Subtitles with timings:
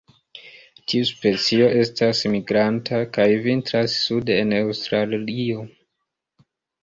[0.91, 5.67] Tiu specio estas migranta, kaj vintras sude en Aŭstralio.